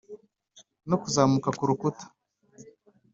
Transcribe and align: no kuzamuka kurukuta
no 0.89 0.95
kuzamuka 1.01 1.49
kurukuta 1.57 2.03